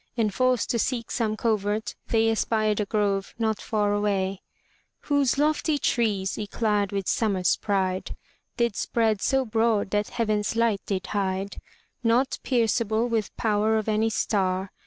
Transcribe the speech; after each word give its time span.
Enforced 0.17 0.71
to 0.71 0.79
seek 0.79 1.11
some 1.11 1.37
covert, 1.37 1.93
they 2.07 2.27
espied 2.29 2.79
a 2.79 2.85
grove 2.87 3.35
not 3.37 3.61
far 3.61 3.93
away, 3.93 4.41
Whose 5.01 5.37
lofty 5.37 5.77
trees, 5.77 6.37
yclad 6.39 6.91
with 6.91 7.07
summer* 7.07 7.41
s 7.41 7.55
pride. 7.55 8.15
Did 8.57 8.75
spread 8.75 9.21
so 9.21 9.45
broad 9.45 9.91
that 9.91 10.09
heaven's 10.09 10.55
light 10.55 10.81
did 10.87 11.05
hide, 11.05 11.61
Not 12.03 12.39
pierceable 12.41 13.07
with 13.07 13.37
power 13.37 13.77
of 13.77 13.87
any 13.87 14.09
star. 14.09 14.71